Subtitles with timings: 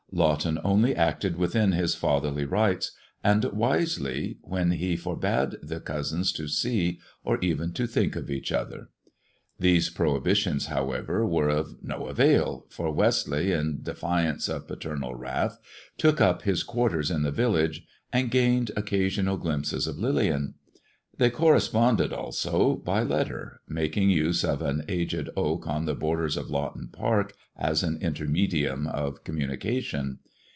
[0.13, 2.91] Lawton only acted within his fatherly rights,
[3.25, 8.51] ^^ wisely, when* he forbade the cousins to see, or even '^ "ttink of each
[8.51, 8.89] other.
[9.57, 13.83] These prohibitions^ however, were of no avail, for 196 THE DEAD man's DIAMONDS Westleigh, in
[13.83, 15.59] defiance of paternal wrath,
[15.97, 20.55] took up hi quarters in the village and gained occasional glimpses o Lillian.
[21.17, 26.49] They corresponded also by letter, making ufi of an aged oak on the borders of
[26.49, 30.17] Lawton Park as a intermedium of communication.